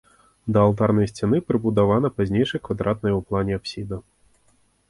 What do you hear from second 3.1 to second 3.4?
ў